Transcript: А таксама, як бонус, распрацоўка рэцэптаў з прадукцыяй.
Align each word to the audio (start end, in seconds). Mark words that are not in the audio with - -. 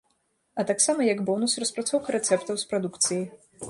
А 0.59 0.65
таксама, 0.71 1.05
як 1.13 1.23
бонус, 1.29 1.57
распрацоўка 1.67 2.19
рэцэптаў 2.19 2.55
з 2.65 2.69
прадукцыяй. 2.73 3.25